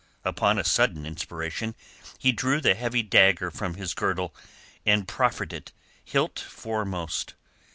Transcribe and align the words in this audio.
Upon 0.25 0.57
a 0.57 0.63
sudden 0.63 1.05
inspiration 1.05 1.75
he 2.17 2.31
drew 2.31 2.59
the 2.59 2.73
heavy 2.73 3.03
dagger 3.03 3.51
from 3.51 3.75
his 3.75 3.93
girdle 3.93 4.33
and 4.83 5.07
proffered 5.07 5.53
it, 5.53 5.73
hilt 6.03 6.39
foremost. 6.39 7.35